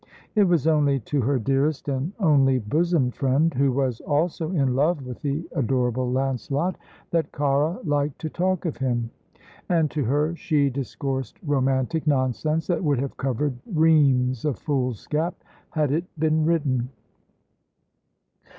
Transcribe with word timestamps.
It 0.33 0.45
was 0.45 0.65
only 0.65 0.97
to 1.01 1.21
her 1.21 1.37
dearest 1.37 1.87
and 1.87 2.11
only 2.19 2.57
bosom 2.57 3.11
friend, 3.11 3.53
who 3.53 3.71
was 3.71 4.01
also 4.01 4.49
in 4.49 4.73
love 4.75 5.05
with 5.05 5.21
the 5.21 5.47
adorable 5.51 6.11
Lancelot, 6.11 6.75
that 7.11 7.31
Cara 7.31 7.77
liked 7.83 8.17
to 8.21 8.29
talk 8.31 8.65
of 8.65 8.77
him, 8.77 9.11
and 9.69 9.91
to 9.91 10.05
her 10.05 10.35
she 10.35 10.71
discoursed 10.71 11.37
romantic 11.43 12.07
nonsense 12.07 12.65
that 12.65 12.83
would 12.83 12.97
have 12.97 13.15
covered 13.17 13.59
reams 13.71 14.43
of 14.43 14.57
foolscap, 14.57 15.35
had 15.69 15.91
it 15.91 16.05
been 16.17 16.45
written. 16.45 16.89